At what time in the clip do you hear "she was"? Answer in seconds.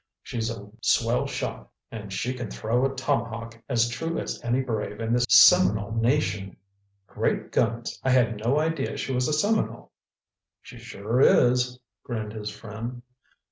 8.97-9.27